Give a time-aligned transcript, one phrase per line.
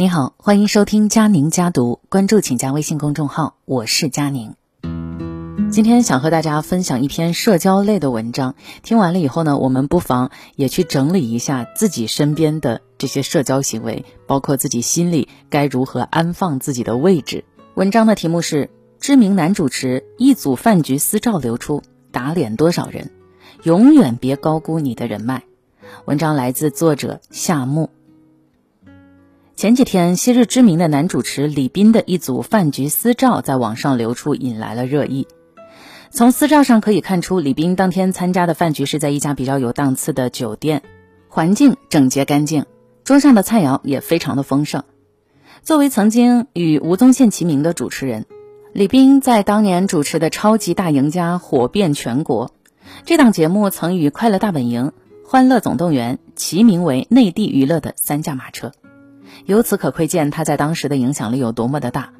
[0.00, 4.54] 你好，欢迎收听佳宁家读，关注请加微信公众号，我是佳宁。
[5.72, 17.44] 今天想和大家分享一篇社交类的文章，听完了以后呢，我们不妨也去整理一下自己身边的这些社交行为，包括自己心里该如何安放自己的位置。
[17.74, 18.70] 文章的题目是：
[19.00, 23.10] 知名男主持一组饭局私照流出，打脸多少人？
[23.64, 25.42] 永远别高估你的人脉。
[26.04, 27.90] 文章来自作者夏木。
[29.58, 35.26] 前几天，昔日知名的男主持李斌的一组饭局私照在网上流出，引来了热议。
[36.12, 40.84] 从私照上可以看出，李斌当天参加的饭局是在一家比较有档次的酒店，
[41.26, 42.66] 环境整洁干净，
[43.02, 44.84] 桌上的菜肴也非常的丰盛。
[45.64, 48.26] 作为曾经与吴宗宪齐名的主持人，
[48.72, 52.52] 李斌在当年主持的《超级大赢家》火遍全国。
[53.04, 54.84] 这档节目曾与《快乐大本营》
[55.28, 58.70] 《欢乐总动员》齐名为内地娱乐的三驾马车。
[59.46, 62.12] 由此可窥见他在当时的影响力有多么的大。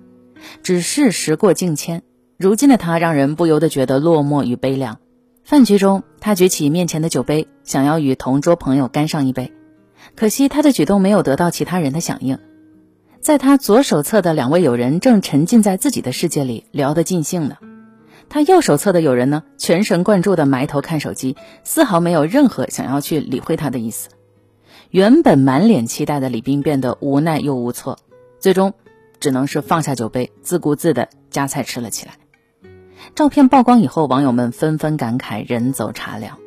[0.63, 2.03] 只是时过境迁，
[2.37, 4.99] 如今的他让人不由得觉得落寞与悲凉。
[5.45, 9.53] 饭局中，他举起面前的酒杯，想要与同桌朋友干上一杯，
[10.15, 12.39] 可惜他的举动没有得到其他人的响应。
[13.21, 17.57] 在他左手侧的两位友人正沉浸在自己的世界里聊得尽兴呢，
[18.29, 24.11] 他右手侧的友人呢，全神贯注地埋头看手机，丝毫没有任何想要去理会他的意思。
[24.91, 27.99] 原本满脸期待的李斌变得无奈又无措，
[28.39, 28.73] 最终
[29.21, 32.15] 只能是放下酒杯，自顾自地夹菜吃了起来。
[33.15, 36.39] 照片曝光以后，网友们纷纷感慨：“人走茶凉。”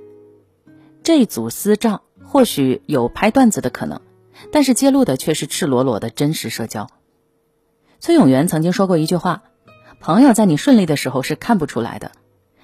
[1.03, 4.01] 这组私照或许有拍段子的可能，
[4.51, 6.87] 但是揭露的却是赤裸裸的真实社交。
[7.99, 9.43] 崔永元曾经说过一句话
[10.01, 12.11] ：“朋友在你顺利的时候是看不出来的，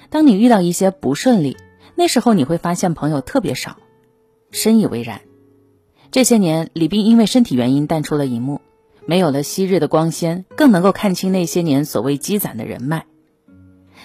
[0.10, 1.56] 当你遇到一些不顺利，
[1.94, 3.78] 那时候你会发现朋友特别少。”
[4.50, 5.22] 深以为然。
[6.12, 8.62] 这些年，李斌因为身体原因淡出了荧幕，
[9.06, 13.06] 没有了昔日的光鲜，更能够看清那些年所谓积攒的人脉。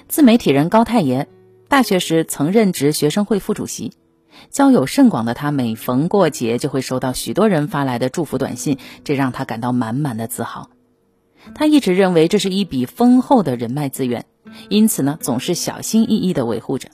[0.08, 1.28] 自媒体人高太爷，
[1.68, 3.92] 大学时曾任职学生会副主席，
[4.50, 10.70] 交友甚广的他，每逢过节就会收到许多人发来的祝福短信，这让他感到满满的自豪。
[11.54, 14.26] 他一直认为这是一笔丰厚的人脉资源，
[14.68, 16.88] 因此呢，总是小心翼翼地维护着。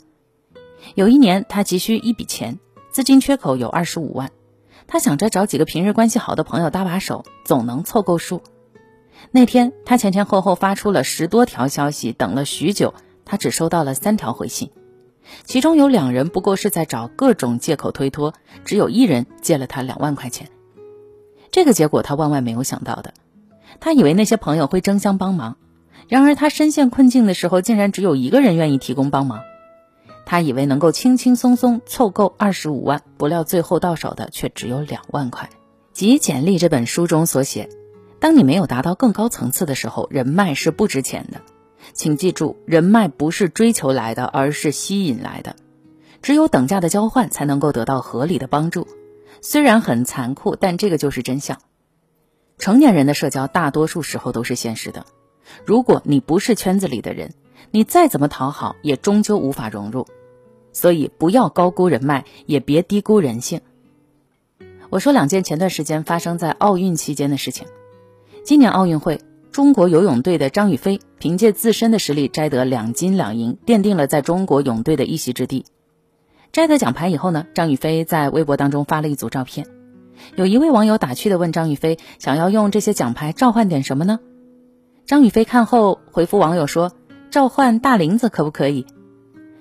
[0.94, 2.58] 有一年，他急需一笔钱，
[2.90, 4.30] 资金缺口有二十五万。
[4.88, 8.42] 他想着找几个平日关系好的朋友搭把手，总能凑够数。
[9.30, 12.94] 那天，他前前后后发出了十多条消息，等了许久，
[13.26, 14.70] 他只收到了三条回信，
[15.44, 18.32] 其中有两人不过是在找各种借口推脱，
[18.64, 20.48] 只有一人借了他两万块钱。
[21.50, 23.12] 这个结果他万万没有想到的，
[23.80, 25.58] 他以为那些朋友会争相帮忙，
[26.08, 29.40] 然而他深陷困境的时候，竟然只有一个人愿意提供帮忙。
[30.30, 35.48] 他以为能够轻轻松松凑够二十五万，不料最后到手的却只有两万块。
[35.94, 37.70] 《极简历》这本书中所写，
[38.20, 41.40] 当你没有达到更高层次的时候，人脉是不值钱的。
[41.94, 45.56] 请记住，人脉不是追求来的，而是吸引来的。
[46.20, 48.86] 只有等价的交换，才能够得到合理的帮助。
[49.40, 51.58] 虽然很残酷，但这个就是真相。
[52.58, 55.06] 成年人的社交，大多数时候都是现实的。
[55.64, 57.32] 如果你不是圈子里的人，
[57.70, 60.06] 你再怎么讨好，也终究无法融入。
[60.78, 63.62] 所以不要高估人脉，也别低估人性。
[64.90, 67.66] 我说两件前段时间发生在奥运期间的事情。
[68.44, 75.64] 今年奥运会，中国游泳队的张雨霏凭借自身的实力摘得两金两银，奠定了在中国泳队的一席之地。
[76.52, 79.66] 摘得奖牌以后呢，张雨霏在微博当中发了一组照片。
[80.36, 84.20] 有一位网友打趣的问张雨霏：“想要用这些奖牌召唤点什么呢？”
[85.06, 86.92] 张雨霏看后回复网友说
[87.32, 88.86] ：“召唤大林子可不可以？”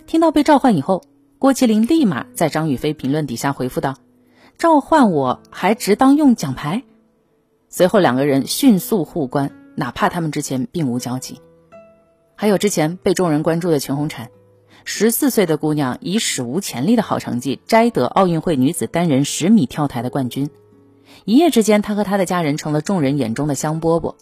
[0.07, 1.03] 听到被召唤以后，
[1.39, 3.97] 郭麒麟立马在张雨霏评论底下回复道
[4.57, 6.81] ：“召唤我还值当用奖牌？”
[7.69, 11.39] 随后两个人迅速互关，哪怕他们之前并无交集。
[12.35, 14.29] 还有之前被众人关注的全红婵，
[14.83, 20.49] 十四岁的姑娘以史无前例的好成绩摘得奥运会女子单人十米跳台的冠军，
[21.25, 24.15] 一夜之间，她和她的家人成了众人眼中的香饽饽。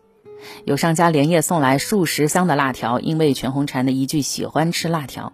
[0.66, 5.32] 有商家连夜送来数十箱的辣条，因为全红婵的一句喜欢吃辣条。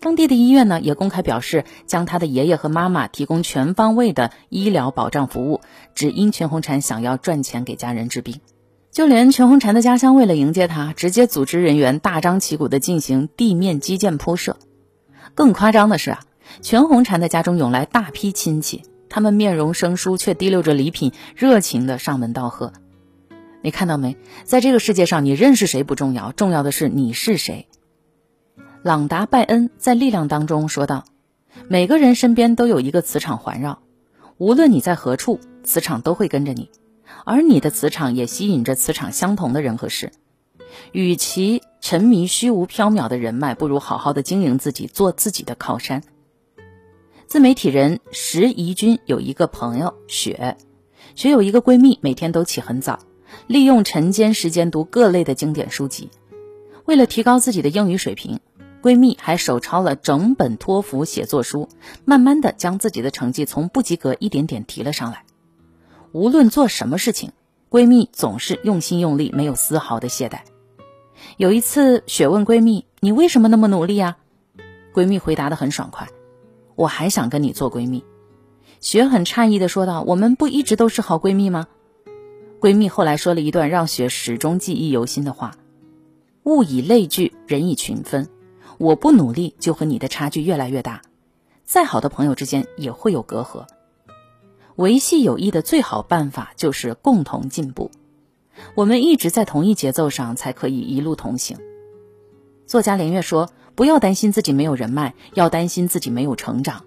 [0.00, 5.60] 当地的医院呢，也公开表示将他的爷爷和妈妈提供全方位的医疗保障服务，
[5.94, 8.40] 只因全红婵想要赚钱给家人治病。
[8.92, 14.56] 就连全红婵的家乡，为了迎接他，直接组织人员大张旗鼓地进行地面基建铺设。
[15.34, 16.20] 更夸张的是啊，
[16.62, 22.72] 全红婵的家中涌来大批亲戚，他们面容生疏，却提溜着礼品，热情地上门道贺。
[23.62, 24.16] 你看到没？
[24.44, 27.66] 在这个世界上，你认识谁不重要，重要的是你是谁。
[28.86, 31.06] 朗达·拜恩在《力量》当中说道
[31.66, 33.80] ：“每个人身边都有一个磁场环绕，
[34.38, 36.70] 无论你在何处，磁场都会跟着你。
[37.24, 40.12] 而你的磁场也吸引着磁场相同的人和事。
[40.92, 46.04] 与其沉迷虚无缥缈的人脉，不如好好的经营自己，做自己的靠山。
[47.26, 50.56] 自媒体人石怡君有一个朋友雪，
[51.16, 53.00] 雪有一个闺蜜，每天都起很早，
[53.48, 56.08] 利用晨间时间读各类的经典书籍。
[56.84, 58.38] 为了提高自己的英语水平，
[58.82, 61.68] 闺蜜还手抄了整本托福写作书，
[62.04, 65.24] 慢慢的将自己的成绩从不及格一点点提了上来。
[66.12, 67.32] 无论做什么事情，
[67.68, 70.40] 闺蜜总是用心用力，没有丝毫的懈怠。
[71.36, 74.18] 有一次，雪问闺蜜：“你为什么那么努力啊？”
[74.94, 76.08] 闺蜜回答的很爽快
[76.76, 78.04] ：“我还想跟你做闺蜜。”
[78.80, 81.66] 雪很诧异的说道：“我们不一直都是好闺蜜吗？”
[82.60, 85.56] 闺蜜后来说了一段让雪始终记忆犹新的话。
[86.44, 88.28] 物以类聚，人以群分。
[88.78, 91.02] 我不努力，就和你的差距越来越大。
[91.64, 93.66] 再好的朋友之间也会有隔阂。
[94.76, 97.90] 维系友谊的最好办法就是共同进步。
[98.74, 101.58] 我们一直在同一节奏上，才可以一路同行。
[102.66, 106.84] 作家连月说：“不要担心自己没有人脉，要担心自己没有成长。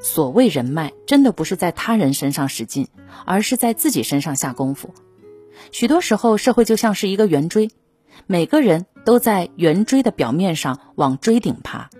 [0.00, 2.88] 所谓人脉，真的不是在他人身上使劲，
[3.24, 4.90] 而是在自己身上下功夫。
[5.70, 7.70] 许多时候，社会就像是一个圆锥。”
[8.26, 11.90] 每个人都在圆锥的表面上往锥顶爬，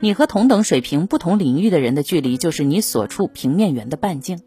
[0.00, 4.40] 你和同等水平、不同领域的人的距离，就是你所处平面圆的半径。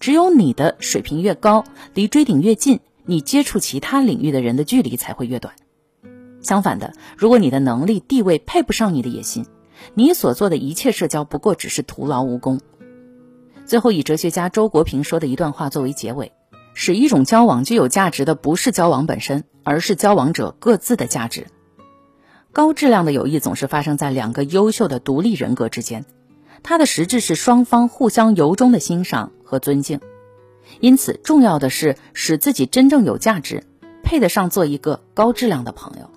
[0.00, 5.54] 只有你的水平越高，离锥顶越近，你接触其他领域的人的距离才会越短。
[6.40, 9.46] 相反的，如果你的能力、地位配不上你的野心，
[9.94, 12.60] 你所做的一切社交不过只是徒劳无功。
[13.66, 16.32] 最后，以哲学家周国平说的一段话作为结尾。
[16.74, 21.46] 使一种交往具有价值的不是交往本身，而是交往者各自的价值。
[22.52, 26.04] 高质量的友谊总是发生在两个优秀的独立人格之间，
[26.62, 30.00] 它的实质是双方互相由衷的欣赏和尊敬。
[30.80, 33.64] 因此，重要的是使自己真正有价值，
[34.02, 36.10] 配得上做一个高质量的朋友。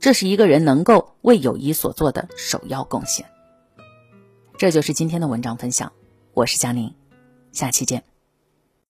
[0.00, 3.26] 这是一个人能够为友谊所做的首要贡献。
[4.58, 5.92] 这就是今天的文章分享，
[6.34, 6.94] 我是佳宁，
[7.52, 8.15] 下期见。